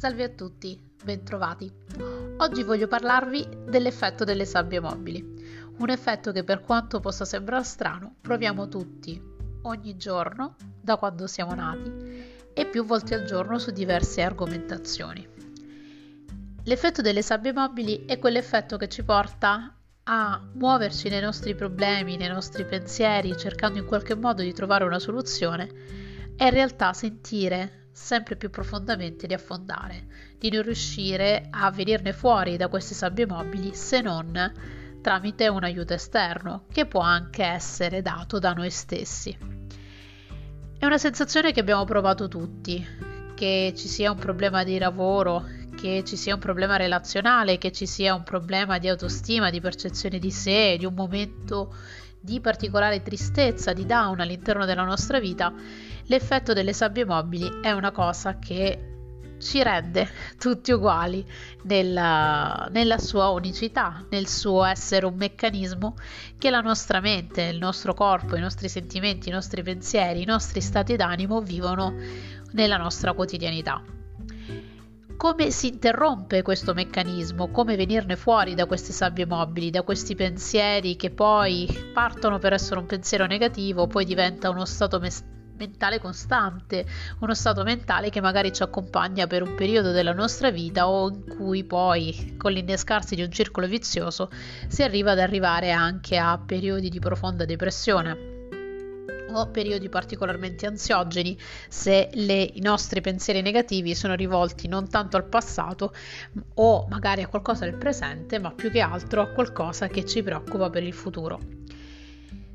Salve 0.00 0.24
a 0.24 0.28
tutti, 0.30 0.80
bentrovati. 1.04 1.70
Oggi 2.38 2.62
voglio 2.62 2.88
parlarvi 2.88 3.46
dell'effetto 3.68 4.24
delle 4.24 4.46
sabbie 4.46 4.80
mobili, 4.80 5.22
un 5.76 5.90
effetto 5.90 6.32
che 6.32 6.42
per 6.42 6.62
quanto 6.62 7.00
possa 7.00 7.26
sembrare 7.26 7.64
strano, 7.64 8.14
proviamo 8.18 8.66
tutti 8.66 9.22
ogni 9.64 9.98
giorno 9.98 10.56
da 10.80 10.96
quando 10.96 11.26
siamo 11.26 11.54
nati 11.54 11.92
e 12.54 12.64
più 12.64 12.86
volte 12.86 13.14
al 13.14 13.24
giorno 13.24 13.58
su 13.58 13.72
diverse 13.72 14.22
argomentazioni. 14.22 15.28
L'effetto 16.64 17.02
delle 17.02 17.20
sabbie 17.20 17.52
mobili 17.52 18.06
è 18.06 18.18
quell'effetto 18.18 18.78
che 18.78 18.88
ci 18.88 19.04
porta 19.04 19.76
a 20.04 20.48
muoverci 20.54 21.10
nei 21.10 21.20
nostri 21.20 21.54
problemi, 21.54 22.16
nei 22.16 22.30
nostri 22.30 22.64
pensieri, 22.64 23.36
cercando 23.36 23.78
in 23.78 23.84
qualche 23.84 24.14
modo 24.14 24.40
di 24.40 24.54
trovare 24.54 24.84
una 24.84 24.98
soluzione 24.98 25.68
e 26.38 26.44
in 26.46 26.50
realtà 26.52 26.94
sentire 26.94 27.79
sempre 27.92 28.36
più 28.36 28.50
profondamente 28.50 29.26
di 29.26 29.34
affondare, 29.34 30.06
di 30.38 30.50
non 30.50 30.62
riuscire 30.62 31.48
a 31.50 31.70
venirne 31.70 32.12
fuori 32.12 32.56
da 32.56 32.68
queste 32.68 32.94
sabbie 32.94 33.26
mobili 33.26 33.74
se 33.74 34.00
non 34.00 34.52
tramite 35.00 35.48
un 35.48 35.64
aiuto 35.64 35.94
esterno, 35.94 36.64
che 36.72 36.86
può 36.86 37.00
anche 37.00 37.44
essere 37.44 38.02
dato 38.02 38.38
da 38.38 38.52
noi 38.52 38.70
stessi. 38.70 39.36
È 40.78 40.86
una 40.86 40.98
sensazione 40.98 41.52
che 41.52 41.60
abbiamo 41.60 41.84
provato 41.84 42.28
tutti, 42.28 42.86
che 43.34 43.72
ci 43.76 43.88
sia 43.88 44.10
un 44.10 44.18
problema 44.18 44.64
di 44.64 44.78
lavoro, 44.78 45.44
che 45.76 46.02
ci 46.04 46.16
sia 46.16 46.34
un 46.34 46.40
problema 46.40 46.76
relazionale, 46.76 47.58
che 47.58 47.72
ci 47.72 47.86
sia 47.86 48.14
un 48.14 48.22
problema 48.22 48.78
di 48.78 48.88
autostima, 48.88 49.50
di 49.50 49.60
percezione 49.60 50.18
di 50.18 50.30
sé, 50.30 50.76
di 50.78 50.84
un 50.84 50.94
momento 50.94 51.74
di 52.20 52.40
particolare 52.40 53.02
tristezza, 53.02 53.72
di 53.72 53.86
down 53.86 54.20
all'interno 54.20 54.66
della 54.66 54.84
nostra 54.84 55.18
vita, 55.18 55.52
l'effetto 56.10 56.52
delle 56.52 56.72
sabbie 56.72 57.04
mobili 57.04 57.60
è 57.62 57.70
una 57.70 57.92
cosa 57.92 58.38
che 58.40 58.86
ci 59.38 59.62
rende 59.62 60.08
tutti 60.38 60.72
uguali 60.72 61.24
nella, 61.62 62.68
nella, 62.72 62.98
sua 62.98 63.28
unicità, 63.28 64.04
nel 64.10 64.26
suo 64.26 64.64
essere 64.64 65.06
un 65.06 65.14
meccanismo 65.14 65.94
che 66.36 66.50
la 66.50 66.60
nostra 66.60 67.00
mente, 67.00 67.42
il 67.42 67.58
nostro 67.58 67.94
corpo, 67.94 68.36
i 68.36 68.40
nostri 68.40 68.68
sentimenti, 68.68 69.28
i 69.28 69.32
nostri 69.32 69.62
pensieri, 69.62 70.22
i 70.22 70.26
nostri 70.26 70.60
stati 70.60 70.96
d'animo 70.96 71.40
vivono 71.40 71.94
nella 72.52 72.76
nostra 72.76 73.12
quotidianità. 73.12 73.80
Come 75.16 75.50
si 75.50 75.68
interrompe 75.68 76.42
questo 76.42 76.74
meccanismo, 76.74 77.50
come 77.50 77.76
venirne 77.76 78.16
fuori 78.16 78.54
da 78.54 78.66
queste 78.66 78.92
sabbie 78.92 79.26
mobili, 79.26 79.70
da 79.70 79.82
questi 79.82 80.14
pensieri 80.14 80.96
che 80.96 81.10
poi 81.10 81.68
partono 81.92 82.38
per 82.38 82.54
essere 82.54 82.80
un 82.80 82.86
pensiero 82.86 83.26
negativo, 83.26 83.86
poi 83.86 84.06
diventa 84.06 84.48
uno 84.48 84.64
stato 84.64 84.98
mes- 84.98 85.22
mentale 85.60 86.00
costante, 86.00 86.86
uno 87.18 87.34
stato 87.34 87.62
mentale 87.62 88.08
che 88.08 88.22
magari 88.22 88.50
ci 88.50 88.62
accompagna 88.62 89.26
per 89.26 89.42
un 89.42 89.54
periodo 89.54 89.92
della 89.92 90.14
nostra 90.14 90.50
vita 90.50 90.88
o 90.88 91.10
in 91.10 91.36
cui 91.36 91.64
poi 91.64 92.34
con 92.38 92.52
l'innescarsi 92.52 93.14
di 93.14 93.22
un 93.22 93.30
circolo 93.30 93.66
vizioso 93.66 94.30
si 94.68 94.82
arriva 94.82 95.12
ad 95.12 95.18
arrivare 95.18 95.70
anche 95.70 96.16
a 96.16 96.38
periodi 96.38 96.88
di 96.88 96.98
profonda 96.98 97.44
depressione 97.44 98.38
o 99.32 99.46
periodi 99.48 99.88
particolarmente 99.88 100.66
ansiogeni 100.66 101.38
se 101.68 102.08
le, 102.14 102.50
i 102.54 102.60
nostri 102.60 103.00
pensieri 103.00 103.42
negativi 103.42 103.94
sono 103.94 104.14
rivolti 104.14 104.66
non 104.66 104.88
tanto 104.88 105.16
al 105.16 105.26
passato 105.26 105.94
o 106.54 106.86
magari 106.88 107.22
a 107.22 107.28
qualcosa 107.28 107.64
del 107.64 107.76
presente, 107.76 108.38
ma 108.40 108.50
più 108.50 108.70
che 108.70 108.80
altro 108.80 109.20
a 109.22 109.28
qualcosa 109.28 109.86
che 109.86 110.04
ci 110.04 110.22
preoccupa 110.22 110.68
per 110.70 110.82
il 110.82 110.94
futuro. 110.94 111.59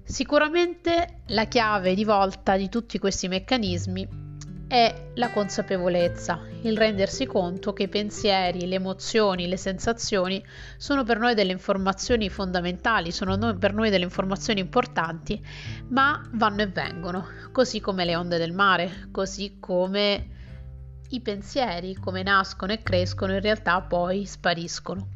Sicuramente 0.08 1.24
la 1.30 1.46
chiave 1.46 1.96
di 1.96 2.06
volta 2.06 2.56
di 2.58 2.70
tutti 2.70 3.00
questi 3.00 3.28
meccanismi 3.28 4.08
è 4.68 5.12
la 5.16 5.32
consapevolezza, 5.32 6.42
il 6.62 6.78
rendersi 6.78 7.26
conto 7.26 7.74
che 7.74 7.84
i 7.84 7.88
pensieri, 7.88 8.68
le 8.68 8.76
emozioni, 8.76 9.48
le 9.48 9.58
sensazioni 9.58 10.44
sono 10.78 11.04
per 11.04 11.18
noi 11.18 11.34
delle 11.34 11.52
informazioni 11.52 12.30
fondamentali, 12.30 13.12
sono 13.12 13.58
per 13.58 13.74
noi 13.74 13.90
delle 13.90 14.04
informazioni 14.04 14.60
importanti, 14.60 15.44
ma 15.90 16.22
vanno 16.34 16.62
e 16.62 16.68
vengono, 16.68 17.26
così 17.52 17.80
come 17.80 18.06
le 18.06 18.16
onde 18.16 18.38
del 18.38 18.54
mare, 18.54 19.08
così 19.12 19.58
come 19.60 20.35
i 21.10 21.22
pensieri, 21.22 21.96
come 21.96 22.24
nascono 22.24 22.74
e 22.74 22.82
crescono, 22.82 23.34
in 23.34 23.42
realtà 23.42 23.82
poi 23.82 24.26
spariscono. 24.26 25.08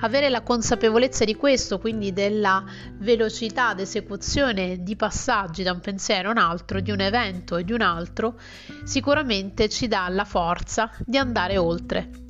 Avere 0.00 0.28
la 0.28 0.42
consapevolezza 0.42 1.24
di 1.24 1.36
questo, 1.36 1.78
quindi 1.78 2.12
della 2.12 2.64
velocità 2.98 3.74
d'esecuzione 3.74 4.82
di 4.82 4.96
passaggi 4.96 5.62
da 5.62 5.72
un 5.72 5.80
pensiero 5.80 6.28
a 6.28 6.32
un 6.32 6.38
altro, 6.38 6.80
di 6.80 6.90
un 6.90 7.00
evento 7.00 7.56
e 7.56 7.64
di 7.64 7.72
un 7.72 7.82
altro, 7.82 8.38
sicuramente 8.84 9.68
ci 9.68 9.88
dà 9.88 10.08
la 10.08 10.24
forza 10.24 10.90
di 11.04 11.16
andare 11.16 11.56
oltre 11.56 12.21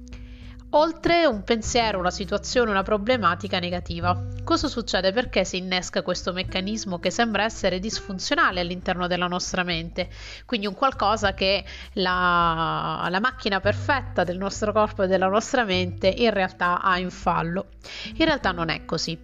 oltre 0.74 1.26
un 1.26 1.42
pensiero, 1.42 1.98
una 1.98 2.10
situazione, 2.10 2.70
una 2.70 2.82
problematica 2.82 3.58
negativa. 3.58 4.18
Cosa 4.44 4.68
succede? 4.68 5.12
Perché 5.12 5.44
si 5.44 5.58
innesca 5.58 6.02
questo 6.02 6.32
meccanismo 6.32 6.98
che 6.98 7.10
sembra 7.10 7.44
essere 7.44 7.78
disfunzionale 7.78 8.60
all'interno 8.60 9.06
della 9.06 9.26
nostra 9.26 9.64
mente? 9.64 10.08
Quindi 10.46 10.66
un 10.66 10.74
qualcosa 10.74 11.34
che 11.34 11.64
la, 11.94 13.06
la 13.10 13.20
macchina 13.20 13.60
perfetta 13.60 14.24
del 14.24 14.38
nostro 14.38 14.72
corpo 14.72 15.02
e 15.02 15.06
della 15.06 15.28
nostra 15.28 15.64
mente 15.64 16.08
in 16.08 16.30
realtà 16.30 16.80
ha 16.80 16.98
in 16.98 17.10
fallo. 17.10 17.66
In 18.14 18.24
realtà 18.24 18.52
non 18.52 18.68
è 18.68 18.84
così. 18.84 19.18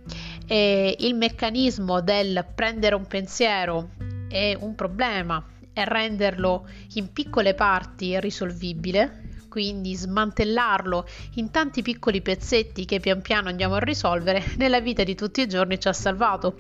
E 0.47 0.97
il 0.99 1.15
meccanismo 1.15 2.01
del 2.01 2.45
prendere 2.55 2.95
un 2.95 3.07
pensiero 3.07 3.91
è 4.29 4.57
un 4.59 4.75
problema 4.75 5.43
e 5.73 5.85
renderlo 5.85 6.69
in 6.95 7.13
piccole 7.13 7.55
parti 7.55 8.19
risolvibile 8.21 9.28
quindi 9.49 9.95
smantellarlo 9.95 11.07
in 11.35 11.51
tanti 11.51 11.83
piccoli 11.83 12.21
pezzetti 12.23 12.85
che 12.85 13.01
pian 13.01 13.23
piano 13.23 13.49
andiamo 13.49 13.75
a 13.75 13.81
risolvere, 13.81 14.45
nella 14.57 14.81
vita 14.81 15.03
di 15.03 15.15
tutti 15.15 15.41
i 15.41 15.49
giorni 15.49 15.81
ci 15.81 15.89
ha 15.89 15.93
salvato. 15.93 16.57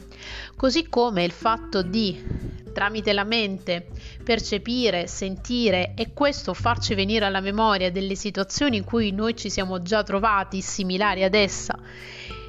Così 0.57 0.89
come 0.89 1.25
il 1.25 1.33
fatto 1.33 1.83
di 1.83 2.57
tramite 2.73 3.13
la 3.13 3.25
mente 3.25 3.89
percepire, 4.23 5.07
sentire 5.07 5.95
e 5.97 6.13
questo 6.13 6.55
farci 6.55 6.95
venire 6.95 7.25
alla 7.25 7.41
memoria 7.41 7.91
delle 7.91 8.15
situazioni 8.15 8.77
in 8.77 8.85
cui 8.85 9.11
noi 9.11 9.37
ci 9.37 9.51
siamo 9.51 9.83
già 9.83 10.03
trovati 10.03 10.61
similari 10.61 11.25
ad 11.25 11.35
essa 11.35 11.79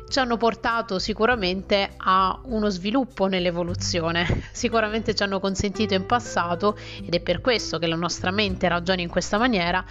ci 0.09 0.19
hanno 0.19 0.37
portato 0.37 0.99
sicuramente 0.99 1.91
a 1.97 2.39
uno 2.45 2.69
sviluppo 2.69 3.27
nell'evoluzione, 3.27 4.43
sicuramente 4.51 5.15
ci 5.15 5.23
hanno 5.23 5.39
consentito 5.39 5.93
in 5.93 6.05
passato, 6.05 6.77
ed 7.03 7.13
è 7.13 7.19
per 7.21 7.41
questo 7.41 7.77
che 7.77 7.87
la 7.87 7.95
nostra 7.95 8.31
mente 8.31 8.67
ragiona 8.67 9.01
in 9.01 9.09
questa 9.09 9.37
maniera, 9.37 9.83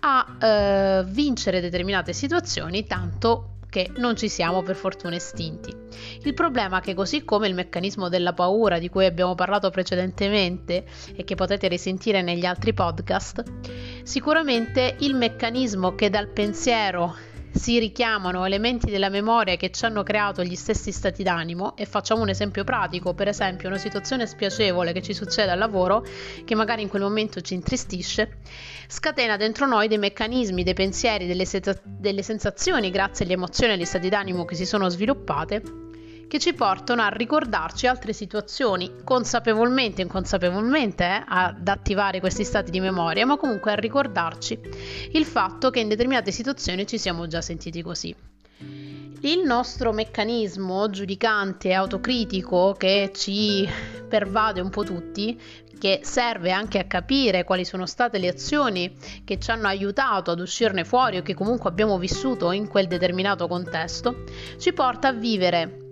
a 0.00 0.36
eh, 0.40 1.04
vincere 1.06 1.60
determinate 1.60 2.12
situazioni 2.12 2.86
tanto 2.86 3.50
che 3.68 3.90
non 3.96 4.16
ci 4.16 4.30
siamo 4.30 4.62
per 4.62 4.76
fortuna 4.76 5.16
estinti. 5.16 5.70
Il 6.22 6.32
problema 6.32 6.78
è 6.78 6.80
che 6.80 6.94
così 6.94 7.24
come 7.24 7.46
il 7.46 7.54
meccanismo 7.54 8.08
della 8.08 8.32
paura 8.32 8.78
di 8.78 8.88
cui 8.88 9.04
abbiamo 9.04 9.34
parlato 9.34 9.68
precedentemente 9.68 10.86
e 11.14 11.24
che 11.24 11.34
potete 11.34 11.68
risentire 11.68 12.22
negli 12.22 12.46
altri 12.46 12.72
podcast, 12.72 13.42
sicuramente 14.02 14.96
il 15.00 15.14
meccanismo 15.14 15.94
che 15.94 16.08
dal 16.08 16.28
pensiero 16.28 17.34
si 17.56 17.78
richiamano 17.78 18.44
elementi 18.44 18.90
della 18.90 19.08
memoria 19.08 19.56
che 19.56 19.70
ci 19.70 19.84
hanno 19.84 20.02
creato 20.02 20.42
gli 20.42 20.54
stessi 20.54 20.92
stati 20.92 21.22
d'animo. 21.22 21.76
E 21.76 21.86
facciamo 21.86 22.22
un 22.22 22.28
esempio 22.28 22.64
pratico, 22.64 23.14
per 23.14 23.28
esempio 23.28 23.68
una 23.68 23.78
situazione 23.78 24.26
spiacevole 24.26 24.92
che 24.92 25.02
ci 25.02 25.14
succede 25.14 25.50
al 25.50 25.58
lavoro, 25.58 26.04
che 26.44 26.54
magari 26.54 26.82
in 26.82 26.88
quel 26.88 27.02
momento 27.02 27.40
ci 27.40 27.54
intristisce, 27.54 28.38
scatena 28.86 29.36
dentro 29.36 29.66
noi 29.66 29.88
dei 29.88 29.98
meccanismi, 29.98 30.62
dei 30.62 30.74
pensieri, 30.74 31.26
delle, 31.26 31.44
se- 31.44 31.80
delle 31.84 32.22
sensazioni 32.22 32.90
grazie 32.90 33.24
alle 33.24 33.34
emozioni 33.34 33.72
e 33.72 33.76
agli 33.76 33.84
stati 33.84 34.08
d'animo 34.08 34.44
che 34.44 34.54
si 34.54 34.66
sono 34.66 34.88
sviluppate 34.88 35.85
che 36.28 36.38
ci 36.38 36.54
portano 36.54 37.02
a 37.02 37.08
ricordarci 37.08 37.86
altre 37.86 38.12
situazioni 38.12 39.02
consapevolmente 39.04 40.02
o 40.02 40.04
inconsapevolmente 40.04 41.04
eh, 41.04 41.24
ad 41.26 41.66
attivare 41.68 42.20
questi 42.20 42.44
stati 42.44 42.70
di 42.70 42.80
memoria, 42.80 43.26
ma 43.26 43.36
comunque 43.36 43.72
a 43.72 43.76
ricordarci 43.76 44.58
il 45.12 45.24
fatto 45.24 45.70
che 45.70 45.80
in 45.80 45.88
determinate 45.88 46.32
situazioni 46.32 46.86
ci 46.86 46.98
siamo 46.98 47.26
già 47.26 47.40
sentiti 47.40 47.82
così. 47.82 48.14
Il 49.20 49.42
nostro 49.44 49.92
meccanismo 49.92 50.90
giudicante 50.90 51.68
e 51.68 51.72
autocritico 51.72 52.74
che 52.78 53.12
ci 53.14 53.68
pervade 54.08 54.60
un 54.60 54.70
po' 54.70 54.84
tutti, 54.84 55.40
che 55.78 56.00
serve 56.02 56.52
anche 56.52 56.78
a 56.78 56.84
capire 56.84 57.44
quali 57.44 57.64
sono 57.64 57.86
state 57.86 58.18
le 58.18 58.28
azioni 58.28 58.94
che 59.24 59.38
ci 59.38 59.50
hanno 59.50 59.68
aiutato 59.68 60.30
ad 60.30 60.40
uscirne 60.40 60.84
fuori 60.84 61.18
o 61.18 61.22
che 61.22 61.34
comunque 61.34 61.70
abbiamo 61.70 61.98
vissuto 61.98 62.52
in 62.52 62.68
quel 62.68 62.86
determinato 62.86 63.46
contesto, 63.48 64.24
ci 64.58 64.72
porta 64.72 65.08
a 65.08 65.12
vivere 65.12 65.85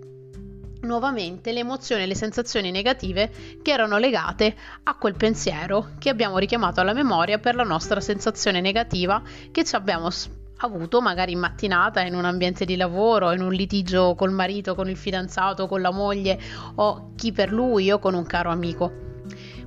nuovamente 0.85 1.51
le 1.51 1.59
emozioni 1.59 2.03
e 2.03 2.05
le 2.05 2.15
sensazioni 2.15 2.71
negative 2.71 3.29
che 3.61 3.71
erano 3.71 3.97
legate 3.97 4.55
a 4.83 4.95
quel 4.95 5.15
pensiero 5.15 5.89
che 5.99 6.09
abbiamo 6.09 6.37
richiamato 6.37 6.79
alla 6.79 6.93
memoria 6.93 7.39
per 7.39 7.55
la 7.55 7.63
nostra 7.63 7.99
sensazione 7.99 8.61
negativa 8.61 9.21
che 9.51 9.63
ci 9.63 9.75
abbiamo 9.75 10.09
avuto 10.57 11.01
magari 11.01 11.33
in 11.33 11.39
mattinata 11.39 12.01
in 12.01 12.15
un 12.15 12.25
ambiente 12.25 12.65
di 12.65 12.75
lavoro, 12.75 13.33
in 13.33 13.41
un 13.41 13.51
litigio 13.51 14.15
col 14.15 14.31
marito, 14.31 14.75
con 14.75 14.89
il 14.89 14.97
fidanzato, 14.97 15.67
con 15.67 15.81
la 15.81 15.91
moglie 15.91 16.39
o 16.75 17.11
chi 17.15 17.31
per 17.31 17.51
lui 17.51 17.91
o 17.91 17.99
con 17.99 18.13
un 18.13 18.25
caro 18.25 18.51
amico. 18.51 19.14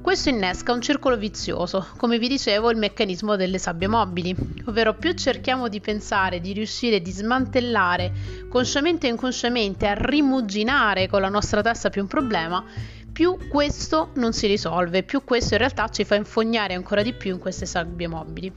Questo 0.08 0.30
innesca 0.30 0.72
un 0.72 0.80
circolo 0.80 1.18
vizioso, 1.18 1.88
come 1.98 2.18
vi 2.18 2.28
dicevo 2.28 2.70
il 2.70 2.78
meccanismo 2.78 3.36
delle 3.36 3.58
sabbie 3.58 3.88
mobili, 3.88 4.34
ovvero 4.64 4.94
più 4.94 5.12
cerchiamo 5.12 5.68
di 5.68 5.82
pensare, 5.82 6.40
di 6.40 6.54
riuscire 6.54 7.02
di 7.02 7.10
smantellare 7.10 8.10
consciamente 8.48 9.06
o 9.06 9.10
inconsciamente, 9.10 9.86
a 9.86 9.92
rimuginare 9.92 11.08
con 11.08 11.20
la 11.20 11.28
nostra 11.28 11.60
testa 11.60 11.90
più 11.90 12.00
un 12.00 12.08
problema, 12.08 12.64
più 13.12 13.36
questo 13.50 14.12
non 14.14 14.32
si 14.32 14.46
risolve, 14.46 15.02
più 15.02 15.24
questo 15.24 15.52
in 15.52 15.58
realtà 15.60 15.90
ci 15.90 16.04
fa 16.04 16.14
infognare 16.14 16.72
ancora 16.72 17.02
di 17.02 17.12
più 17.12 17.32
in 17.32 17.38
queste 17.38 17.66
sabbie 17.66 18.08
mobili. 18.08 18.50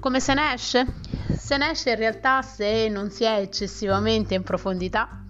Come 0.00 0.18
se 0.18 0.34
ne 0.34 0.52
esce? 0.52 0.84
Se 1.38 1.56
ne 1.58 1.70
esce 1.70 1.90
in 1.90 1.96
realtà 1.96 2.42
se 2.42 2.88
non 2.88 3.12
si 3.12 3.22
è 3.22 3.36
eccessivamente 3.38 4.34
in 4.34 4.42
profondità 4.42 5.26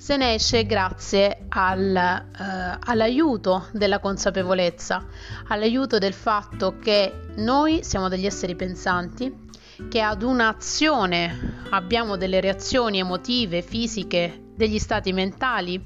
se 0.00 0.16
ne 0.16 0.32
esce 0.32 0.64
grazie 0.64 1.44
al, 1.50 1.94
eh, 1.94 2.78
all'aiuto 2.86 3.66
della 3.72 3.98
consapevolezza, 3.98 5.04
all'aiuto 5.48 5.98
del 5.98 6.14
fatto 6.14 6.78
che 6.78 7.26
noi 7.36 7.84
siamo 7.84 8.08
degli 8.08 8.24
esseri 8.24 8.56
pensanti, 8.56 9.48
che 9.90 10.00
ad 10.00 10.22
un'azione 10.22 11.66
abbiamo 11.68 12.16
delle 12.16 12.40
reazioni 12.40 12.98
emotive, 12.98 13.60
fisiche, 13.60 14.52
degli 14.56 14.78
stati 14.78 15.12
mentali 15.12 15.84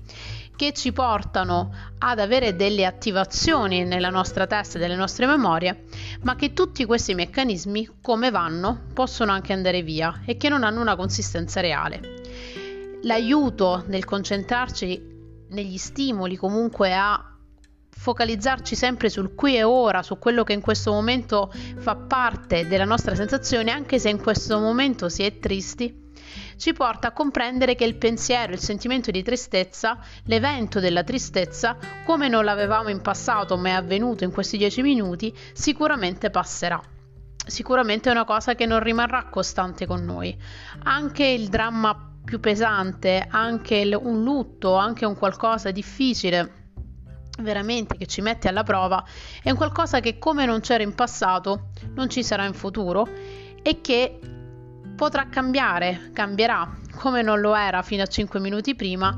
che 0.55 0.73
ci 0.73 0.93
portano 0.93 1.75
ad 1.99 2.21
avere 2.21 2.55
delle 2.55 2.87
attivazioni 2.87 3.83
nella 3.83 4.11
nostra 4.11 4.47
testa 4.47 4.79
e 4.79 4.83
nelle 4.83 4.95
nostre 4.95 5.27
memorie, 5.27 5.87
ma 6.23 6.37
che 6.37 6.53
tutti 6.53 6.85
questi 6.85 7.15
meccanismi, 7.15 7.97
come 8.01 8.31
vanno, 8.31 8.85
possono 8.95 9.33
anche 9.33 9.53
andare 9.53 9.83
via 9.83 10.23
e 10.25 10.37
che 10.37 10.49
non 10.49 10.63
hanno 10.63 10.81
una 10.81 10.95
consistenza 10.95 11.61
reale 11.61 12.23
l'aiuto 13.05 13.85
nel 13.87 14.05
concentrarci 14.05 15.13
negli 15.51 15.77
stimoli 15.77 16.37
comunque 16.37 16.95
a 16.95 17.31
focalizzarci 17.97 18.75
sempre 18.75 19.09
sul 19.09 19.35
qui 19.35 19.57
e 19.57 19.63
ora, 19.63 20.03
su 20.03 20.19
quello 20.19 20.43
che 20.43 20.53
in 20.53 20.61
questo 20.61 20.93
momento 20.93 21.53
fa 21.77 21.95
parte 21.95 22.67
della 22.67 22.85
nostra 22.85 23.15
sensazione, 23.15 23.71
anche 23.71 23.99
se 23.99 24.09
in 24.11 24.21
questo 24.21 24.59
momento 24.59 25.09
si 25.09 25.23
è 25.23 25.39
tristi, 25.39 26.03
ci 26.57 26.73
porta 26.73 27.09
a 27.09 27.13
comprendere 27.13 27.75
che 27.77 27.85
il 27.85 27.97
pensiero, 27.97 28.53
il 28.53 28.59
sentimento 28.59 29.11
di 29.11 29.23
tristezza, 29.23 29.99
l'evento 30.25 30.81
della 30.81 31.05
tristezza, 31.05 31.77
come 32.05 32.29
non 32.29 32.45
l'avevamo 32.45 32.89
in 32.89 33.01
passato 33.01 33.57
ma 33.57 33.69
è 33.69 33.73
avvenuto 33.73 34.25
in 34.25 34.33
questi 34.33 34.57
dieci 34.57 34.83
minuti, 34.83 35.35
sicuramente 35.53 36.31
passerà. 36.31 36.81
Sicuramente 37.47 38.09
è 38.09 38.13
una 38.13 38.25
cosa 38.25 38.55
che 38.55 38.67
non 38.67 38.81
rimarrà 38.81 39.29
costante 39.29 39.87
con 39.87 40.05
noi. 40.05 40.37
Anche 40.85 41.25
il 41.25 41.49
dramma 41.49 42.14
più 42.25 42.41
pesante, 42.41 43.27
anche 43.29 43.77
il, 43.77 43.99
un 44.01 44.23
lutto, 44.23 44.75
anche 44.75 45.05
un 45.05 45.17
qualcosa 45.17 45.71
difficile 45.71 46.63
veramente 47.41 47.97
che 47.97 48.07
ci 48.07 48.21
mette 48.21 48.49
alla 48.49 48.63
prova, 48.63 49.05
è 49.43 49.51
un 49.51 49.57
qualcosa 49.57 50.01
che 50.01 50.19
come 50.19 50.47
non 50.47 50.61
c'era 50.61 50.83
in 50.83 50.95
passato 50.95 51.71
non 51.95 52.09
ci 52.09 52.23
sarà 52.23 52.45
in 52.45 52.55
futuro 52.55 53.09
e 53.63 53.81
che 53.81 54.19
potrà 54.95 55.29
cambiare, 55.29 56.11
cambierà 56.13 56.79
come 56.95 57.23
non 57.23 57.41
lo 57.41 57.55
era 57.55 57.83
fino 57.83 58.03
a 58.03 58.07
5 58.07 58.39
minuti 58.39 58.75
prima, 58.77 59.15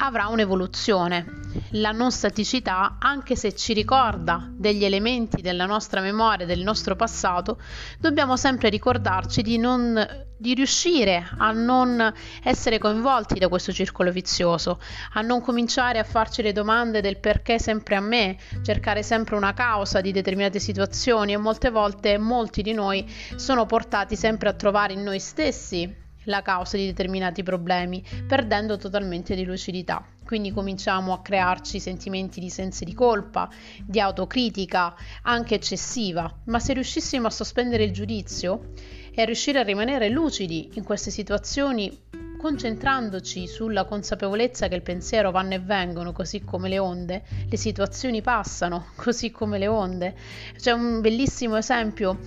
avrà 0.00 0.28
un'evoluzione. 0.28 1.38
La 1.74 1.90
non 1.90 2.10
staticità, 2.10 2.96
anche 2.98 3.36
se 3.36 3.54
ci 3.54 3.72
ricorda 3.72 4.48
degli 4.50 4.84
elementi 4.84 5.42
della 5.42 5.66
nostra 5.66 6.00
memoria, 6.00 6.46
del 6.46 6.62
nostro 6.62 6.96
passato, 6.96 7.60
dobbiamo 7.98 8.36
sempre 8.36 8.68
ricordarci 8.68 9.42
di, 9.42 9.58
non, 9.58 10.26
di 10.36 10.54
riuscire 10.54 11.28
a 11.38 11.52
non 11.52 12.12
essere 12.42 12.78
coinvolti 12.78 13.38
da 13.38 13.48
questo 13.48 13.72
circolo 13.72 14.10
vizioso, 14.10 14.80
a 15.14 15.20
non 15.20 15.40
cominciare 15.40 15.98
a 15.98 16.04
farci 16.04 16.42
le 16.42 16.52
domande 16.52 17.00
del 17.00 17.18
perché 17.18 17.58
sempre 17.58 17.96
a 17.96 18.00
me, 18.00 18.38
cercare 18.62 19.02
sempre 19.02 19.36
una 19.36 19.52
causa 19.54 20.00
di 20.00 20.12
determinate 20.12 20.60
situazioni 20.60 21.32
e 21.32 21.36
molte 21.36 21.70
volte 21.70 22.16
molti 22.16 22.62
di 22.62 22.72
noi 22.72 23.08
sono 23.36 23.66
portati 23.66 24.16
sempre 24.16 24.48
a 24.48 24.54
trovare 24.54 24.92
in 24.92 25.02
noi 25.02 25.18
stessi 25.18 25.99
la 26.24 26.42
causa 26.42 26.76
di 26.76 26.86
determinati 26.86 27.42
problemi, 27.42 28.04
perdendo 28.26 28.76
totalmente 28.76 29.34
di 29.34 29.44
lucidità. 29.44 30.04
Quindi 30.24 30.52
cominciamo 30.52 31.12
a 31.12 31.22
crearci 31.22 31.80
sentimenti 31.80 32.40
di 32.40 32.50
sensi 32.50 32.84
di 32.84 32.94
colpa, 32.94 33.48
di 33.84 34.00
autocritica, 34.00 34.94
anche 35.22 35.56
eccessiva, 35.56 36.32
ma 36.44 36.60
se 36.60 36.72
riuscissimo 36.72 37.26
a 37.26 37.30
sospendere 37.30 37.84
il 37.84 37.92
giudizio 37.92 38.72
e 39.12 39.22
a 39.22 39.24
riuscire 39.24 39.58
a 39.58 39.64
rimanere 39.64 40.08
lucidi 40.08 40.70
in 40.74 40.84
queste 40.84 41.10
situazioni 41.10 42.08
concentrandoci 42.40 43.46
sulla 43.46 43.84
consapevolezza 43.84 44.66
che 44.68 44.74
il 44.74 44.80
pensiero 44.80 45.30
vanno 45.30 45.54
e 45.54 45.58
vengono 45.58 46.12
così 46.12 46.40
come 46.42 46.70
le 46.70 46.78
onde, 46.78 47.22
le 47.46 47.56
situazioni 47.58 48.22
passano 48.22 48.86
così 48.96 49.30
come 49.30 49.58
le 49.58 49.66
onde. 49.66 50.14
C'è 50.56 50.72
un 50.72 51.02
bellissimo 51.02 51.56
esempio 51.56 52.18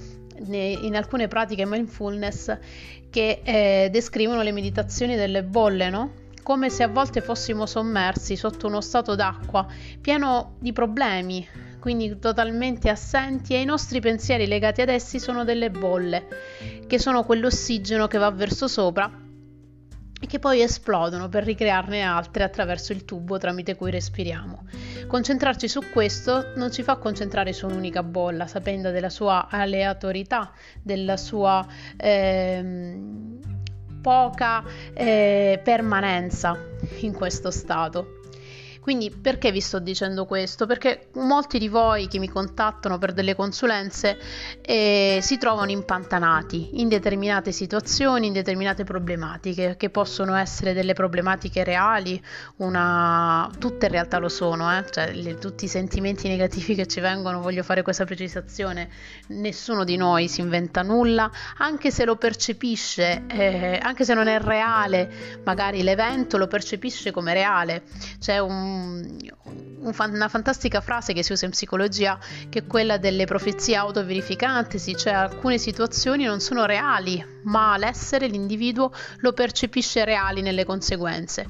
in 0.48 0.96
alcune 0.96 1.28
pratiche 1.28 1.66
mindfulness 1.66 2.58
che 3.10 3.42
eh, 3.44 3.90
descrivono 3.92 4.42
le 4.42 4.52
meditazioni 4.52 5.16
delle 5.16 5.44
bolle, 5.44 5.90
no? 5.90 6.22
come 6.44 6.70
se 6.70 6.84
a 6.84 6.88
volte 6.88 7.22
fossimo 7.22 7.66
sommersi 7.66 8.36
sotto 8.36 8.68
uno 8.68 8.82
stato 8.82 9.16
d'acqua 9.16 9.66
pieno 10.02 10.56
di 10.60 10.74
problemi, 10.74 11.48
quindi 11.80 12.20
totalmente 12.20 12.90
assenti 12.90 13.54
e 13.54 13.62
i 13.62 13.66
nostri 13.66 14.02
pensieri 14.02 14.46
legati 14.46 14.82
ad 14.82 14.90
essi 14.90 15.20
sono 15.20 15.46
delle 15.46 15.72
bolle, 15.72 16.28
che 16.86 17.00
sono 17.00 17.24
quell'ossigeno 17.24 18.08
che 18.08 18.18
va 18.18 18.30
verso 18.30 18.68
sopra 18.68 19.23
e 20.24 20.26
che 20.26 20.40
poi 20.40 20.62
esplodono 20.62 21.28
per 21.28 21.44
ricrearne 21.44 22.02
altre 22.02 22.46
attraverso 22.46 22.94
il 22.94 23.04
tubo 23.04 23.38
tramite 23.38 23.76
cui 23.76 23.92
respiriamo. 23.92 24.64
Concentrarci 25.06 25.68
su 25.68 25.82
questo 25.92 26.54
non 26.56 26.72
ci 26.72 26.82
fa 26.82 26.96
concentrare 26.96 27.52
su 27.52 27.66
un'unica 27.66 28.04
bolla, 28.04 28.48
sapendo 28.48 28.90
della 28.92 29.10
sua 29.10 29.50
aleatorietà, 29.50 30.54
della 30.82 31.18
sua 31.18 31.68
eh, 31.98 32.64
poca 34.02 34.64
eh, 34.94 35.60
permanenza 35.62 36.58
in 37.02 37.12
questo 37.12 37.52
stato. 37.52 38.23
Quindi 38.84 39.12
perché 39.12 39.50
vi 39.54 39.62
sto 39.62 39.80
dicendo 39.80 40.26
questo? 40.26 40.66
Perché 40.66 41.08
molti 41.14 41.58
di 41.58 41.70
voi 41.70 42.10
che 42.10 42.20
mi 42.20 42.28
contattano 42.28 42.98
per 42.98 43.14
delle 43.14 43.34
consulenze 43.34 44.20
eh, 44.62 45.20
si 45.22 45.38
trovano 45.38 45.72
impantanati 45.72 46.82
in 46.82 46.90
determinate 46.90 47.54
situazioni, 47.54 48.28
in 48.28 48.34
determinate 48.34 48.84
problematiche, 48.84 49.78
che 49.78 49.90
possono 49.90 50.36
essere 50.36 50.74
delle 50.74 50.92
problematiche 50.92 51.64
reali, 51.64 52.22
una... 52.58 53.50
tutte 53.58 53.86
in 53.86 53.92
realtà 53.94 54.18
lo 54.18 54.28
sono, 54.28 54.70
eh? 54.78 54.84
cioè, 54.92 55.14
le, 55.14 55.38
tutti 55.38 55.64
i 55.64 55.70
sentimenti 55.70 56.28
negativi 56.28 56.76
che 56.76 56.86
ci 56.86 57.00
vengono, 57.00 57.40
voglio 57.40 57.64
fare 57.64 57.84
questa 57.84 58.04
precisazione, 58.04 58.90
nessuno 59.28 59.86
di 59.86 59.96
noi 59.96 60.28
si 60.28 60.42
inventa 60.42 60.82
nulla, 60.82 61.32
anche 61.60 61.90
se 61.90 62.04
lo 62.04 62.18
percepisce, 62.18 63.24
eh, 63.28 63.80
anche 63.82 64.04
se 64.04 64.14
non 64.14 64.28
è 64.28 64.42
reale, 64.42 65.40
magari 65.46 65.84
l'evento 65.84 66.38
lo 66.38 66.48
percepisce 66.48 67.12
come 67.12 67.32
reale, 67.32 67.84
c'è 68.20 68.40
un 68.40 68.72
un, 68.74 69.18
una 69.82 70.28
fantastica 70.30 70.82
frase 70.82 71.14
che 71.14 71.24
si 71.24 71.32
usa 71.32 71.46
in 71.46 71.52
psicologia 71.52 72.18
che 72.50 72.60
è 72.60 72.66
quella 72.66 72.98
delle 72.98 73.26
profezie 73.26 73.76
autoverificanti, 73.76 74.80
cioè 74.96 75.14
alcune 75.14 75.58
situazioni 75.58 76.24
non 76.24 76.40
sono 76.40 76.66
reali, 76.66 77.24
ma 77.44 77.78
l'essere, 77.78 78.28
l'individuo 78.28 78.92
lo 79.18 79.34
percepisce 79.34 80.06
reali 80.06 80.42
nelle 80.42 80.66
conseguenze. 80.66 81.48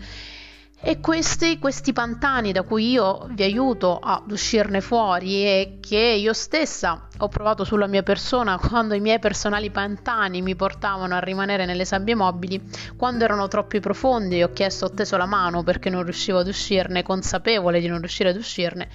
E 0.86 1.00
questi, 1.00 1.60
questi, 1.60 1.94
pantani 1.94 2.52
da 2.52 2.64
cui 2.64 2.92
io 2.92 3.26
vi 3.30 3.44
aiuto 3.44 4.00
ad 4.00 4.30
uscirne 4.30 4.82
fuori 4.82 5.46
e 5.46 5.78
che 5.80 5.98
io 5.98 6.34
stessa 6.34 7.08
ho 7.20 7.30
provato 7.30 7.64
sulla 7.64 7.88
mia 7.88 8.04
persona 8.04 8.58
quando 8.58 8.94
i 8.94 9.00
miei 9.00 9.18
personali 9.18 9.72
pantani 9.72 10.42
mi 10.42 10.56
portavano 10.56 11.16
a 11.16 11.20
rimanere 11.20 11.66
nelle 11.66 11.86
sabbie 11.86 12.16
mobili, 12.16 12.62
quando 12.98 13.24
erano 13.24 13.48
troppo 13.48 13.80
profondi 13.80 14.44
ho 14.44 14.52
chiesto, 14.52 14.88
ho 14.88 14.92
teso 14.92 15.16
la 15.16 15.26
mano 15.26 15.64
perché 15.64 15.90
non 15.90 16.04
riuscivo 16.04 16.40
ad 16.40 16.48
uscirne, 16.48 17.02
consapevole 17.02 17.80
di 17.80 17.88
non 17.88 18.00
riuscire 18.00 18.32
ad 18.32 18.36
uscirne. 18.36 18.90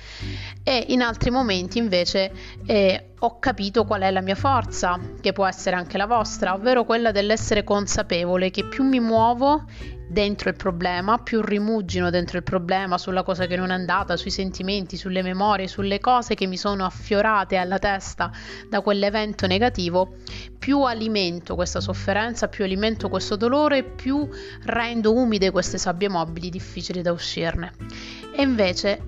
E 0.62 0.84
in 0.88 1.00
altri 1.00 1.30
momenti 1.30 1.78
invece 1.78 2.30
eh, 2.66 3.12
ho 3.18 3.38
capito 3.38 3.86
qual 3.86 4.02
è 4.02 4.10
la 4.10 4.20
mia 4.20 4.34
forza, 4.34 5.00
che 5.22 5.32
può 5.32 5.46
essere 5.46 5.74
anche 5.74 5.96
la 5.96 6.06
vostra, 6.06 6.52
ovvero 6.52 6.84
quella 6.84 7.12
dell'essere 7.12 7.64
consapevole 7.64 8.50
che 8.50 8.64
più 8.64 8.84
mi 8.84 9.00
muovo 9.00 9.64
dentro 10.08 10.48
il 10.48 10.56
problema, 10.56 11.18
più 11.18 11.42
rimugino 11.42 12.08
dentro 12.08 12.38
il 12.38 12.42
problema 12.42 12.96
sulla 12.96 13.22
cosa 13.22 13.46
che 13.46 13.56
non 13.56 13.70
è 13.70 13.74
andata, 13.74 14.16
sui 14.16 14.30
sentimenti, 14.30 14.96
sulle 14.96 15.22
memorie, 15.22 15.68
sulle 15.68 16.00
cose 16.00 16.34
che 16.34 16.46
mi 16.46 16.56
sono 16.56 16.84
affiorate 16.84 17.56
alla 17.56 17.78
testa 17.78 18.32
da 18.68 18.80
quell'evento 18.80 19.46
negativo, 19.46 20.16
più 20.58 20.82
alimento 20.82 21.54
questa 21.54 21.80
sofferenza, 21.80 22.48
più 22.48 22.64
alimento 22.64 23.08
questo 23.08 23.36
dolore, 23.36 23.84
più 23.84 24.26
rendo 24.64 25.14
umide 25.14 25.50
queste 25.50 25.76
sabbie 25.76 26.08
mobili 26.08 26.48
difficili 26.48 27.02
da 27.02 27.12
uscirne. 27.12 27.72
E 28.34 28.42
invece, 28.42 29.00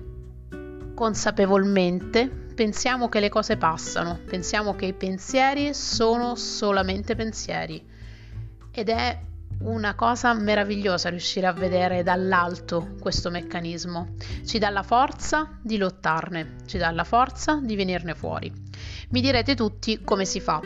consapevolmente, 0.93 2.29
pensiamo 2.53 3.09
che 3.09 3.19
le 3.19 3.29
cose 3.29 3.57
passano, 3.57 4.19
pensiamo 4.23 4.75
che 4.75 4.85
i 4.85 4.93
pensieri 4.93 5.73
sono 5.73 6.35
solamente 6.35 7.15
pensieri 7.15 7.83
ed 8.71 8.89
è 8.89 9.19
una 9.63 9.95
cosa 9.95 10.33
meravigliosa 10.33 11.09
riuscire 11.09 11.47
a 11.47 11.53
vedere 11.53 12.03
dall'alto 12.03 12.95
questo 12.99 13.29
meccanismo. 13.29 14.15
Ci 14.45 14.57
dà 14.57 14.69
la 14.69 14.83
forza 14.83 15.57
di 15.61 15.77
lottarne, 15.77 16.55
ci 16.65 16.77
dà 16.77 16.89
la 16.91 17.03
forza 17.03 17.59
di 17.61 17.75
venirne 17.75 18.15
fuori. 18.15 18.51
Mi 19.09 19.21
direte 19.21 19.55
tutti 19.55 20.01
come 20.03 20.25
si 20.25 20.39
fa. 20.39 20.61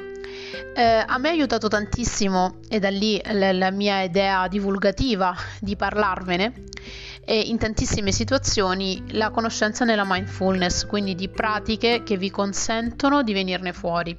Eh, 0.76 1.04
a 1.06 1.18
me 1.18 1.30
ha 1.30 1.32
aiutato 1.32 1.68
tantissimo, 1.68 2.60
e 2.70 2.80
da 2.80 2.90
lì 2.90 3.22
la, 3.32 3.52
la 3.52 3.72
mia 3.72 4.02
idea 4.02 4.48
divulgativa 4.48 5.36
di 5.60 5.76
parlarvene, 5.76 6.54
e 7.26 7.40
in 7.40 7.58
tantissime 7.58 8.12
situazioni 8.12 9.04
la 9.10 9.32
conoscenza 9.32 9.84
nella 9.84 10.06
mindfulness, 10.06 10.86
quindi 10.86 11.16
di 11.16 11.28
pratiche 11.28 12.04
che 12.04 12.18
vi 12.18 12.30
consentono 12.30 13.24
di 13.24 13.34
venirne 13.34 13.74
fuori. 13.74 14.16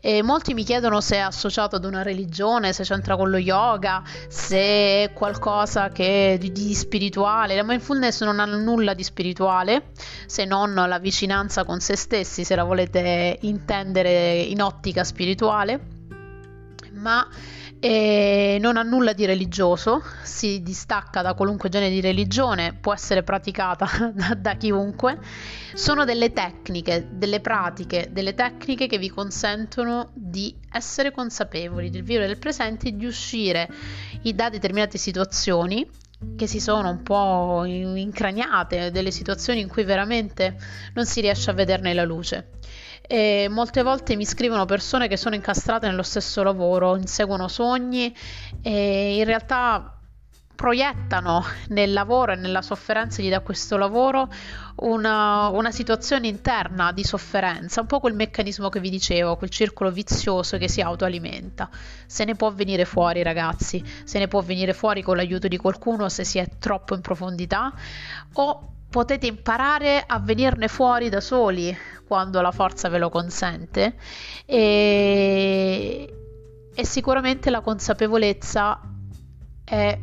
E 0.00 0.22
molti 0.22 0.52
mi 0.52 0.62
chiedono 0.62 1.00
se 1.00 1.16
è 1.16 1.20
associato 1.20 1.76
ad 1.76 1.84
una 1.84 2.02
religione, 2.02 2.74
se 2.74 2.84
c'entra 2.84 3.16
con 3.16 3.30
lo 3.30 3.38
yoga, 3.38 4.02
se 4.28 4.58
è 5.04 5.12
qualcosa 5.14 5.88
che 5.88 6.36
di, 6.38 6.52
di 6.52 6.74
spirituale. 6.74 7.56
La 7.56 7.64
mindfulness 7.64 8.22
non 8.22 8.38
ha 8.38 8.44
nulla 8.44 8.92
di 8.92 9.02
spirituale, 9.02 9.92
se 10.26 10.44
non 10.44 10.74
la 10.74 10.98
vicinanza 10.98 11.64
con 11.64 11.80
se 11.80 11.96
stessi, 11.96 12.44
se 12.44 12.54
la 12.54 12.64
volete 12.64 13.38
intendere 13.42 14.40
in 14.40 14.60
ottica 14.60 15.04
spirituale, 15.04 15.80
ma 16.92 17.26
e 17.84 18.58
non 18.60 18.76
ha 18.76 18.82
nulla 18.82 19.12
di 19.12 19.24
religioso, 19.24 20.04
si 20.22 20.62
distacca 20.62 21.20
da 21.20 21.34
qualunque 21.34 21.68
genere 21.68 21.90
di 21.90 22.00
religione, 22.00 22.74
può 22.80 22.94
essere 22.94 23.24
praticata 23.24 24.12
da, 24.14 24.34
da, 24.34 24.54
chiunque. 24.54 25.18
Sono 25.74 26.04
delle 26.04 26.32
tecniche, 26.32 27.08
delle 27.10 27.40
pratiche, 27.40 28.10
delle 28.12 28.34
tecniche 28.34 28.86
che 28.86 28.98
vi 28.98 29.08
consentono 29.08 30.12
di 30.14 30.56
essere 30.70 31.10
consapevoli 31.10 31.90
del 31.90 32.04
vivere 32.04 32.28
del 32.28 32.38
presente 32.38 32.86
e 32.86 32.96
di 32.96 33.04
uscire 33.04 33.68
da 34.32 34.48
determinate 34.48 34.96
situazioni 34.96 35.84
che 36.36 36.46
si 36.46 36.60
sono 36.60 36.88
un 36.88 37.02
po' 37.02 37.64
incraniate, 37.64 38.92
delle 38.92 39.10
situazioni 39.10 39.60
in 39.60 39.66
cui 39.66 39.82
veramente 39.82 40.56
non 40.94 41.04
si 41.04 41.20
riesce 41.20 41.50
a 41.50 41.54
vederne 41.54 41.94
la 41.94 42.04
luce 42.04 42.46
e 43.12 43.46
molte 43.50 43.82
volte 43.82 44.16
mi 44.16 44.24
scrivono 44.24 44.64
persone 44.64 45.06
che 45.06 45.18
sono 45.18 45.34
incastrate 45.34 45.86
nello 45.86 46.02
stesso 46.02 46.42
lavoro, 46.42 46.96
inseguono 46.96 47.46
sogni 47.46 48.16
e 48.62 49.18
in 49.18 49.24
realtà 49.24 49.98
proiettano 50.54 51.44
nel 51.68 51.92
lavoro 51.92 52.32
e 52.32 52.36
nella 52.36 52.62
sofferenza 52.62 53.20
di 53.20 53.28
da 53.28 53.40
questo 53.40 53.76
lavoro 53.76 54.32
una, 54.76 55.48
una, 55.48 55.70
situazione 55.70 56.26
interna 56.26 56.90
di 56.92 57.04
sofferenza, 57.04 57.82
un 57.82 57.86
po' 57.86 58.00
quel 58.00 58.14
meccanismo 58.14 58.70
che 58.70 58.80
vi 58.80 58.88
dicevo, 58.88 59.36
quel 59.36 59.50
circolo 59.50 59.90
vizioso 59.90 60.56
che 60.56 60.68
si 60.68 60.80
autoalimenta. 60.80 61.68
Se 62.06 62.24
ne 62.24 62.34
può 62.34 62.50
venire 62.50 62.86
fuori, 62.86 63.22
ragazzi, 63.22 63.84
se 64.04 64.20
ne 64.20 64.26
può 64.26 64.40
venire 64.40 64.72
fuori 64.72 65.02
con 65.02 65.16
l'aiuto 65.16 65.48
di 65.48 65.58
qualcuno 65.58 66.08
se 66.08 66.24
si 66.24 66.38
è 66.38 66.48
troppo 66.58 66.94
in 66.94 67.02
profondità 67.02 67.74
o 68.32 68.72
potete 68.92 69.26
imparare 69.26 70.04
a 70.06 70.20
venirne 70.20 70.68
fuori 70.68 71.08
da 71.08 71.22
soli 71.22 71.74
quando 72.06 72.42
la 72.42 72.52
forza 72.52 72.90
ve 72.90 72.98
lo 72.98 73.08
consente. 73.08 73.96
E, 74.44 76.14
e 76.74 76.84
sicuramente 76.84 77.48
la 77.48 77.62
consapevolezza 77.62 78.80
è 79.64 79.98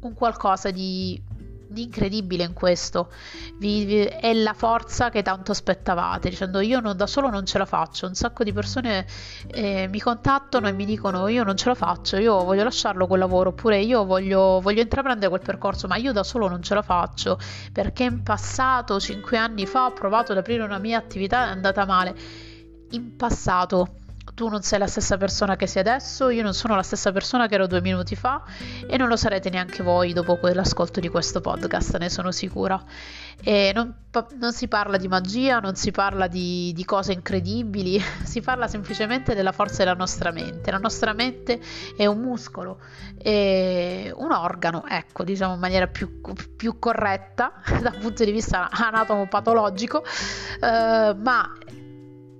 un 0.00 0.14
qualcosa 0.14 0.72
di 0.72 1.22
di 1.70 1.84
incredibile 1.84 2.44
in 2.44 2.52
questo. 2.52 3.10
Vi, 3.58 3.84
vi, 3.84 4.00
è 4.02 4.34
la 4.34 4.54
forza 4.54 5.08
che 5.08 5.22
tanto 5.22 5.52
aspettavate, 5.52 6.28
dicendo 6.28 6.60
io 6.60 6.80
non, 6.80 6.96
da 6.96 7.06
solo 7.06 7.30
non 7.30 7.46
ce 7.46 7.58
la 7.58 7.64
faccio. 7.64 8.06
Un 8.06 8.14
sacco 8.14 8.44
di 8.44 8.52
persone 8.52 9.06
eh, 9.52 9.88
mi 9.88 10.00
contattano 10.00 10.68
e 10.68 10.72
mi 10.72 10.84
dicono 10.84 11.28
io 11.28 11.44
non 11.44 11.56
ce 11.56 11.68
la 11.68 11.74
faccio, 11.74 12.16
io 12.16 12.44
voglio 12.44 12.64
lasciarlo 12.64 13.06
quel 13.06 13.20
lavoro, 13.20 13.50
oppure 13.50 13.78
io 13.80 14.04
voglio, 14.04 14.60
voglio 14.60 14.82
intraprendere 14.82 15.28
quel 15.28 15.42
percorso, 15.42 15.86
ma 15.86 15.96
io 15.96 16.12
da 16.12 16.24
solo 16.24 16.48
non 16.48 16.62
ce 16.62 16.74
la 16.74 16.82
faccio 16.82 17.38
perché 17.72 18.04
in 18.04 18.22
passato, 18.22 18.98
cinque 18.98 19.36
anni 19.36 19.66
fa, 19.66 19.86
ho 19.86 19.92
provato 19.92 20.32
ad 20.32 20.38
aprire 20.38 20.62
una 20.62 20.78
mia 20.78 20.98
attività 20.98 21.44
e 21.44 21.48
è 21.48 21.50
andata 21.52 21.84
male. 21.86 22.14
In 22.90 23.14
passato 23.16 23.94
tu 24.34 24.48
non 24.48 24.62
sei 24.62 24.78
la 24.78 24.86
stessa 24.86 25.16
persona 25.16 25.56
che 25.56 25.66
sei 25.66 25.82
adesso, 25.82 26.28
io 26.28 26.42
non 26.42 26.54
sono 26.54 26.74
la 26.74 26.82
stessa 26.82 27.12
persona 27.12 27.46
che 27.46 27.54
ero 27.54 27.66
due 27.66 27.80
minuti 27.80 28.16
fa 28.16 28.42
e 28.86 28.96
non 28.96 29.08
lo 29.08 29.16
sarete 29.16 29.50
neanche 29.50 29.82
voi 29.82 30.12
dopo 30.12 30.38
l'ascolto 30.42 31.00
di 31.00 31.08
questo 31.08 31.40
podcast, 31.40 31.96
ne 31.98 32.08
sono 32.08 32.30
sicura. 32.30 32.82
Non, 33.42 33.94
non 34.38 34.52
si 34.52 34.68
parla 34.68 34.98
di 34.98 35.08
magia, 35.08 35.60
non 35.60 35.74
si 35.74 35.90
parla 35.90 36.26
di, 36.26 36.72
di, 36.74 36.84
cose 36.84 37.12
incredibili, 37.12 37.98
si 38.24 38.40
parla 38.40 38.68
semplicemente 38.68 39.34
della 39.34 39.52
forza 39.52 39.78
della 39.78 39.94
nostra 39.94 40.30
mente. 40.30 40.70
La 40.70 40.78
nostra 40.78 41.12
mente 41.12 41.60
è 41.96 42.06
un 42.06 42.20
muscolo, 42.20 42.80
è 43.16 44.10
un 44.14 44.32
organo, 44.32 44.84
ecco, 44.86 45.24
diciamo 45.24 45.54
in 45.54 45.60
maniera 45.60 45.86
più, 45.86 46.20
più 46.56 46.78
corretta 46.78 47.60
dal 47.80 47.96
punto 47.98 48.24
di 48.24 48.30
vista 48.30 48.68
anatomopatologico, 48.70 50.04
eh, 50.04 51.14
ma 51.14 51.54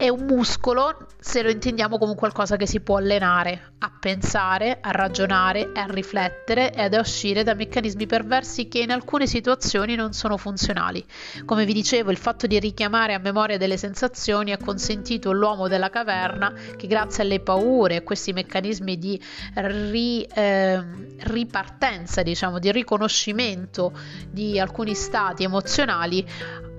è 0.01 0.09
un 0.09 0.25
muscolo 0.25 1.09
se 1.21 1.43
lo 1.43 1.51
intendiamo 1.51 1.99
come 1.99 2.15
qualcosa 2.15 2.57
che 2.57 2.67
si 2.67 2.81
può 2.81 2.97
allenare 2.97 3.73
a 3.81 3.93
pensare, 4.01 4.79
a 4.81 4.93
ragionare, 4.93 5.73
a 5.75 5.85
riflettere 5.91 6.73
ed 6.73 6.95
a 6.95 7.01
uscire 7.01 7.43
da 7.43 7.53
meccanismi 7.53 8.07
perversi 8.07 8.67
che 8.67 8.79
in 8.79 8.93
alcune 8.93 9.27
situazioni 9.27 9.97
non 9.97 10.15
sono 10.15 10.39
funzionali. 10.39 11.05
Come 11.45 11.67
vi 11.67 11.75
dicevo, 11.75 12.11
il 12.11 12.17
fatto 12.17 12.47
di 12.47 12.59
richiamare 12.59 13.13
a 13.13 13.19
memoria 13.19 13.59
delle 13.59 13.77
sensazioni 13.77 14.53
ha 14.53 14.57
consentito 14.57 15.29
all'uomo 15.29 15.69
della 15.69 15.91
caverna 15.91 16.51
che 16.79 16.87
grazie 16.87 17.23
alle 17.23 17.41
paure 17.41 17.97
e 17.97 18.03
questi 18.03 18.33
meccanismi 18.33 18.99
di 18.99 19.21
ri, 19.57 20.23
eh, 20.23 20.83
ripartenza, 21.25 22.23
diciamo, 22.23 22.59
di 22.59 22.73
riconoscimento 22.73 23.93
di 24.31 24.59
alcuni 24.59 24.95
stati 24.95 25.45
emozionali 25.45 26.27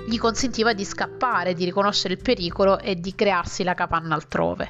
gli 0.07 0.17
consentiva 0.17 0.73
di 0.73 0.83
scappare, 0.83 1.53
di 1.53 1.65
riconoscere 1.65 2.13
il 2.13 2.21
pericolo 2.21 2.79
e 2.79 2.95
di 2.95 3.13
crearsi 3.15 3.63
la 3.63 3.73
capanna 3.73 4.15
altrove. 4.15 4.69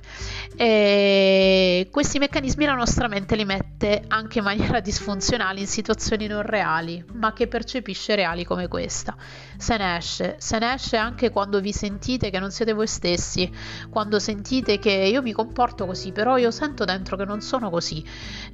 E 0.55 1.87
questi 1.91 2.19
meccanismi 2.19 2.65
la 2.65 2.73
nostra 2.73 3.07
mente 3.07 3.35
li 3.35 3.45
mette 3.45 4.03
anche 4.07 4.39
in 4.39 4.43
maniera 4.43 4.79
disfunzionale 4.79 5.59
in 5.59 5.67
situazioni 5.67 6.27
non 6.27 6.41
reali, 6.41 7.03
ma 7.13 7.33
che 7.33 7.47
percepisce 7.47 8.15
reali 8.15 8.43
come 8.43 8.67
questa. 8.67 9.15
Se 9.57 9.77
ne 9.77 9.97
esce, 9.97 10.35
se 10.39 10.59
ne 10.59 10.73
esce 10.73 10.97
anche 10.97 11.29
quando 11.29 11.59
vi 11.59 11.71
sentite 11.71 12.29
che 12.29 12.39
non 12.39 12.51
siete 12.51 12.73
voi 12.73 12.87
stessi, 12.87 13.51
quando 13.89 14.19
sentite 14.19 14.79
che 14.79 14.91
io 14.91 15.21
mi 15.21 15.31
comporto 15.31 15.85
così, 15.85 16.11
però 16.11 16.37
io 16.37 16.51
sento 16.51 16.85
dentro 16.85 17.15
che 17.15 17.25
non 17.25 17.41
sono 17.41 17.69
così. 17.69 18.03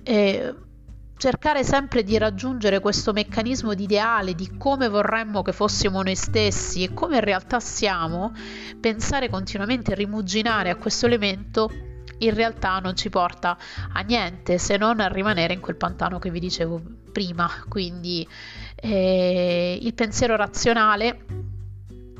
E 0.03 0.55
cercare 1.17 1.63
sempre 1.63 2.03
di 2.03 2.17
raggiungere 2.17 2.79
questo 2.79 3.12
meccanismo 3.12 3.74
di 3.74 3.83
ideale 3.83 4.36
di 4.36 4.55
come 4.57 4.88
vorremmo 4.88 5.41
che 5.41 5.51
fossimo 5.51 6.03
noi 6.03 6.15
stessi 6.15 6.83
e 6.83 6.93
come 6.93 7.15
in 7.15 7.24
realtà 7.24 7.59
siamo, 7.59 8.33
pensare 8.79 9.27
continuamente, 9.27 9.95
rimuginare 9.95 10.69
a 10.69 10.75
questo 10.75 11.07
elemento 11.07 11.69
in 12.19 12.33
realtà 12.33 12.79
non 12.79 12.95
ci 12.95 13.09
porta 13.09 13.57
a 13.93 14.01
niente 14.01 14.57
se 14.57 14.77
non 14.77 15.00
a 15.00 15.07
rimanere 15.07 15.53
in 15.53 15.59
quel 15.59 15.75
pantano 15.75 16.19
che 16.19 16.29
vi 16.29 16.39
dicevo 16.39 16.81
prima. 17.12 17.50
Quindi 17.67 18.27
eh, 18.75 19.77
il 19.81 19.93
pensiero 19.93 20.36
razionale 20.36 21.25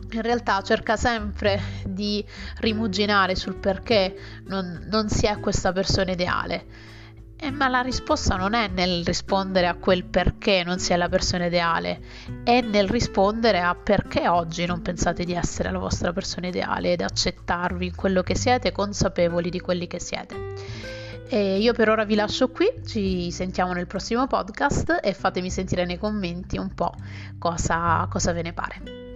in 0.10 0.22
realtà 0.22 0.62
cerca 0.62 0.96
sempre 0.96 1.62
di 1.86 2.24
rimuginare 2.60 3.36
sul 3.36 3.56
perché 3.56 4.16
non, 4.46 4.86
non 4.89 5.10
si 5.10 5.25
è 5.25 5.39
questa 5.39 5.72
persona 5.72 6.12
ideale 6.12 6.96
eh, 7.39 7.51
ma 7.51 7.67
la 7.67 7.82
risposta 7.82 8.36
non 8.36 8.53
è 8.53 8.67
nel 8.67 9.06
rispondere 9.06 9.67
a 9.67 9.75
quel 9.75 10.03
perché 10.03 10.63
non 10.65 10.79
sia 10.79 10.98
la 10.98 11.08
persona 11.08 11.46
ideale, 11.46 12.00
è 12.44 12.62
nel 12.62 12.89
rispondere 12.89 13.62
a 13.62 13.75
perché 13.75 14.27
oggi 14.27 14.65
non 14.65 14.82
pensate 14.82 15.24
di 15.24 15.34
essere 15.34 15.72
la 15.72 15.79
vostra 15.79 16.12
persona 16.13 16.48
ideale 16.48 16.94
ed 16.94 17.01
accettarvi 17.01 17.86
in 17.86 17.96
quello 17.96 18.24
che 18.24 18.36
siete, 18.36 18.72
consapevoli 18.72 19.50
di 19.50 19.60
quelli 19.60 19.88
che 19.88 20.00
siete. 20.00 20.86
E 21.29 21.58
io 21.58 21.74
per 21.74 21.89
ora 21.89 22.06
vi 22.06 22.15
lascio 22.15 22.50
qui, 22.50 22.72
ci 22.86 23.32
sentiamo 23.32 23.74
nel 23.74 23.86
prossimo 23.86 24.25
podcast 24.27 25.00
e 25.03 25.13
fatemi 25.13 25.51
sentire 25.51 25.86
nei 25.86 25.98
commenti 25.98 26.58
un 26.58 26.74
po' 26.74 26.94
cosa, 27.38 28.08
cosa 28.10 28.32
ve 28.32 28.41
ne 28.41 28.53
pare. 28.53 29.07